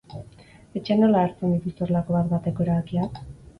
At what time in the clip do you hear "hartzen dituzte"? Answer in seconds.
1.25-1.87